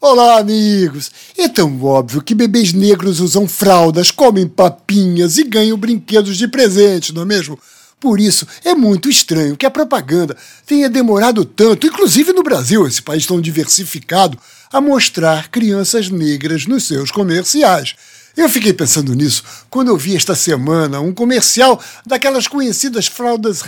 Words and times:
Olá, 0.00 0.38
amigos! 0.38 1.10
É 1.36 1.48
tão 1.48 1.82
óbvio 1.82 2.22
que 2.22 2.32
bebês 2.32 2.72
negros 2.72 3.18
usam 3.18 3.48
fraldas, 3.48 4.12
comem 4.12 4.46
papinhas 4.46 5.38
e 5.38 5.42
ganham 5.42 5.76
brinquedos 5.76 6.36
de 6.38 6.46
presente, 6.46 7.12
não 7.12 7.22
é 7.22 7.24
mesmo? 7.24 7.58
Por 7.98 8.20
isso, 8.20 8.46
é 8.64 8.76
muito 8.76 9.10
estranho 9.10 9.56
que 9.56 9.66
a 9.66 9.70
propaganda 9.72 10.36
tenha 10.64 10.88
demorado 10.88 11.44
tanto, 11.44 11.84
inclusive 11.84 12.32
no 12.32 12.44
Brasil, 12.44 12.86
esse 12.86 13.02
país 13.02 13.26
tão 13.26 13.40
diversificado, 13.40 14.38
a 14.72 14.80
mostrar 14.80 15.48
crianças 15.48 16.08
negras 16.08 16.64
nos 16.64 16.86
seus 16.86 17.10
comerciais. 17.10 17.96
Eu 18.38 18.48
fiquei 18.48 18.72
pensando 18.72 19.16
nisso 19.16 19.42
quando 19.68 19.88
eu 19.88 19.96
vi 19.96 20.14
esta 20.14 20.32
semana 20.32 21.00
um 21.00 21.12
comercial 21.12 21.82
daquelas 22.06 22.46
conhecidas 22.46 23.08
fraldas 23.08 23.64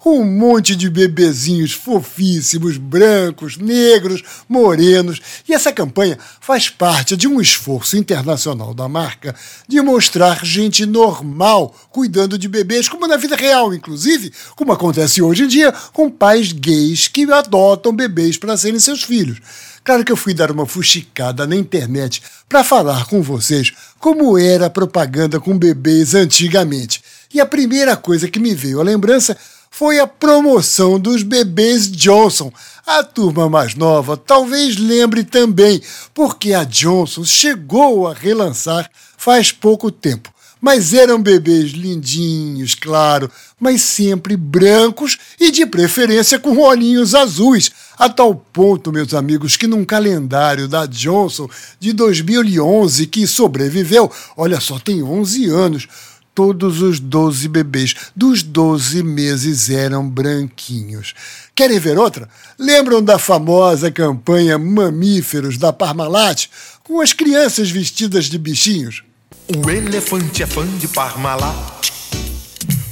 com 0.00 0.18
um 0.18 0.24
monte 0.24 0.74
de 0.74 0.90
bebezinhos 0.90 1.70
fofíssimos, 1.70 2.78
brancos, 2.78 3.56
negros, 3.56 4.24
morenos. 4.48 5.20
E 5.48 5.54
essa 5.54 5.72
campanha 5.72 6.18
faz 6.40 6.68
parte 6.68 7.16
de 7.16 7.28
um 7.28 7.40
esforço 7.40 7.96
internacional 7.96 8.74
da 8.74 8.88
marca 8.88 9.36
de 9.68 9.80
mostrar 9.80 10.44
gente 10.44 10.84
normal 10.84 11.72
cuidando 11.88 12.36
de 12.36 12.48
bebês, 12.48 12.88
como 12.88 13.06
na 13.06 13.16
vida 13.16 13.36
real, 13.36 13.72
inclusive, 13.72 14.32
como 14.56 14.72
acontece 14.72 15.22
hoje 15.22 15.44
em 15.44 15.48
dia 15.48 15.72
com 15.92 16.10
pais 16.10 16.50
gays 16.50 17.06
que 17.06 17.22
adotam 17.30 17.94
bebês 17.94 18.36
para 18.36 18.56
serem 18.56 18.80
seus 18.80 19.04
filhos. 19.04 19.40
Claro 19.86 20.04
que 20.04 20.10
eu 20.10 20.16
fui 20.16 20.34
dar 20.34 20.50
uma 20.50 20.66
fuxicada 20.66 21.46
na 21.46 21.54
internet 21.54 22.20
para 22.48 22.64
falar 22.64 23.06
com 23.06 23.22
vocês 23.22 23.72
como 24.00 24.36
era 24.36 24.66
a 24.66 24.70
propaganda 24.70 25.38
com 25.38 25.56
bebês 25.56 26.12
antigamente. 26.12 27.00
E 27.32 27.40
a 27.40 27.46
primeira 27.46 27.96
coisa 27.96 28.26
que 28.26 28.40
me 28.40 28.52
veio 28.52 28.80
à 28.80 28.82
lembrança 28.82 29.36
foi 29.70 30.00
a 30.00 30.06
promoção 30.08 30.98
dos 30.98 31.22
bebês 31.22 31.88
Johnson. 31.88 32.52
A 32.84 33.04
turma 33.04 33.48
mais 33.48 33.76
nova 33.76 34.16
talvez 34.16 34.76
lembre 34.76 35.22
também, 35.22 35.80
porque 36.12 36.52
a 36.52 36.64
Johnson 36.64 37.22
chegou 37.22 38.08
a 38.08 38.12
relançar 38.12 38.90
faz 39.16 39.52
pouco 39.52 39.92
tempo 39.92 40.34
mas 40.60 40.94
eram 40.94 41.22
bebês 41.22 41.72
lindinhos, 41.72 42.74
claro, 42.74 43.30
mas 43.60 43.82
sempre 43.82 44.36
brancos 44.36 45.18
e 45.38 45.50
de 45.50 45.66
preferência 45.66 46.38
com 46.38 46.58
olhinhos 46.58 47.14
azuis, 47.14 47.70
a 47.98 48.08
tal 48.08 48.34
ponto, 48.34 48.92
meus 48.92 49.14
amigos, 49.14 49.56
que 49.56 49.66
num 49.66 49.84
calendário 49.84 50.68
da 50.68 50.86
Johnson 50.86 51.48
de 51.78 51.92
2011 51.92 53.06
que 53.06 53.26
sobreviveu, 53.26 54.10
olha 54.36 54.60
só, 54.60 54.78
tem 54.78 55.02
11 55.02 55.46
anos, 55.46 55.88
todos 56.34 56.82
os 56.82 57.00
12 57.00 57.48
bebês 57.48 57.94
dos 58.14 58.42
12 58.42 59.02
meses 59.02 59.70
eram 59.70 60.06
branquinhos. 60.06 61.14
Querem 61.54 61.78
ver 61.78 61.98
outra? 61.98 62.28
Lembram 62.58 63.02
da 63.02 63.18
famosa 63.18 63.90
campanha 63.90 64.58
Mamíferos 64.58 65.56
da 65.56 65.72
Parmalat, 65.72 66.48
com 66.84 67.00
as 67.00 67.14
crianças 67.14 67.70
vestidas 67.70 68.26
de 68.26 68.36
bichinhos? 68.36 69.02
O 69.48 69.70
elefante 69.70 70.42
é 70.42 70.46
fã 70.46 70.66
de 70.66 70.88
Parmalat. 70.88 71.92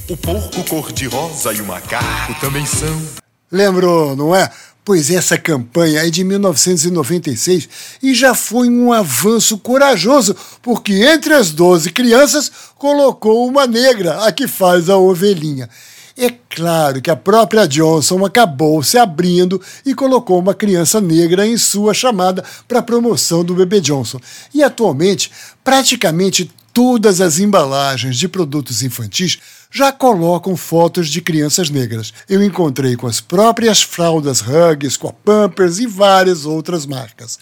O 0.09 0.17
porco 0.17 0.63
cor-de-rosa 0.63 1.53
e 1.53 1.61
o 1.61 1.67
macaco 1.67 2.33
também 2.41 2.65
são. 2.65 3.03
Lembrou, 3.51 4.15
não 4.15 4.37
é? 4.37 4.49
Pois 4.85 5.11
essa 5.11 5.37
campanha 5.37 6.07
é 6.07 6.11
de 6.11 6.23
1996 6.23 7.69
e 8.01 8.15
já 8.15 8.35
foi 8.35 8.69
um 8.69 8.93
avanço 8.93 9.59
corajoso, 9.59 10.37
porque 10.63 10.93
entre 10.93 11.35
as 11.35 11.51
12 11.51 11.91
crianças 11.91 12.53
colocou 12.79 13.49
uma 13.49 13.67
negra, 13.67 14.25
a 14.25 14.31
que 14.31 14.47
faz 14.47 14.89
a 14.89 14.97
ovelhinha. 14.97 15.69
É 16.17 16.31
claro 16.31 17.03
que 17.03 17.11
a 17.11 17.17
própria 17.17 17.67
Johnson 17.67 18.25
acabou 18.25 18.83
se 18.85 18.97
abrindo 18.97 19.61
e 19.85 19.95
colocou 19.95 20.39
uma 20.39 20.55
criança 20.55 21.01
negra 21.01 21.45
em 21.45 21.57
sua 21.57 21.93
chamada 21.93 22.45
para 22.69 22.83
promoção 22.83 23.45
do 23.45 23.55
bebê 23.55 23.81
Johnson. 23.81 24.21
E 24.55 24.63
atualmente, 24.63 25.31
praticamente 25.65 26.53
todas 26.73 27.21
as 27.21 27.39
embalagens 27.39 28.17
de 28.17 28.29
produtos 28.29 28.83
infantis 28.83 29.39
já 29.71 29.91
colocam 29.91 30.57
fotos 30.57 31.09
de 31.09 31.21
crianças 31.21 31.69
negras. 31.69 32.13
Eu 32.29 32.43
encontrei 32.43 32.95
com 32.95 33.09
as 33.09 33.21
próprias 33.21 33.83
fraldas 33.83 34.41
Huggies, 34.41 34.97
com 34.97 35.09
a 35.09 35.13
Pampers 35.13 35.81
e 35.81 35.87
várias 35.87 36.45
outras 36.45 36.87
marcas. 36.87 37.39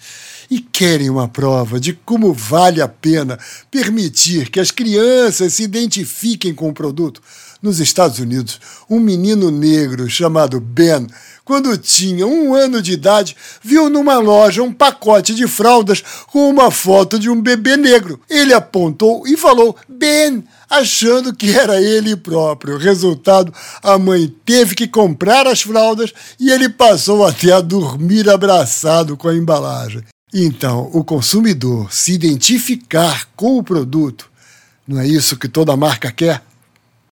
E 0.50 0.60
querem 0.60 1.10
uma 1.10 1.28
prova 1.28 1.78
de 1.78 1.92
como 1.92 2.32
vale 2.32 2.80
a 2.80 2.88
pena 2.88 3.38
permitir 3.70 4.50
que 4.50 4.60
as 4.60 4.70
crianças 4.70 5.54
se 5.54 5.62
identifiquem 5.62 6.54
com 6.54 6.70
o 6.70 6.74
produto? 6.74 7.22
Nos 7.62 7.78
Estados 7.78 8.18
Unidos, 8.18 8.60
um 8.90 8.98
menino 8.98 9.48
negro 9.48 10.10
chamado 10.10 10.58
Ben, 10.58 11.06
quando 11.44 11.78
tinha 11.78 12.26
um 12.26 12.52
ano 12.54 12.82
de 12.82 12.90
idade, 12.90 13.36
viu 13.62 13.88
numa 13.88 14.18
loja 14.18 14.64
um 14.64 14.72
pacote 14.72 15.32
de 15.32 15.46
fraldas 15.46 16.02
com 16.32 16.50
uma 16.50 16.72
foto 16.72 17.20
de 17.20 17.30
um 17.30 17.40
bebê 17.40 17.76
negro. 17.76 18.20
Ele 18.28 18.52
apontou 18.52 19.24
e 19.28 19.36
falou: 19.36 19.76
Ben, 19.88 20.42
achando 20.68 21.32
que 21.32 21.56
era 21.56 21.80
ele 21.80 22.16
próprio. 22.16 22.78
Resultado, 22.78 23.54
a 23.80 23.96
mãe 23.96 24.34
teve 24.44 24.74
que 24.74 24.88
comprar 24.88 25.46
as 25.46 25.62
fraldas 25.62 26.12
e 26.40 26.50
ele 26.50 26.68
passou 26.68 27.24
até 27.24 27.52
a 27.52 27.60
dormir 27.60 28.28
abraçado 28.28 29.16
com 29.16 29.28
a 29.28 29.36
embalagem. 29.36 30.02
Então, 30.34 30.90
o 30.92 31.04
consumidor 31.04 31.92
se 31.92 32.12
identificar 32.12 33.28
com 33.36 33.58
o 33.58 33.62
produto, 33.62 34.28
não 34.88 34.98
é 34.98 35.06
isso 35.06 35.36
que 35.36 35.46
toda 35.46 35.76
marca 35.76 36.10
quer? 36.10 36.42